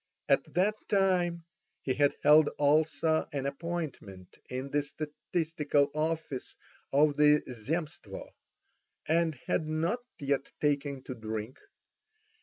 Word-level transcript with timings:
At 0.27 0.51
that 0.55 0.73
time 0.89 1.43
he 1.83 1.93
had 1.93 2.15
held 2.23 2.49
also 2.57 3.27
an 3.31 3.45
appointment 3.45 4.35
in 4.49 4.71
the 4.71 4.81
statistical 4.81 5.91
office 5.93 6.55
of 6.91 7.17
the 7.17 7.43
Zemstvo, 7.45 8.31
and 9.07 9.35
had 9.45 9.67
not 9.67 9.99
yet 10.17 10.53
taken 10.59 11.03
to 11.03 11.13
drink. 11.13 11.59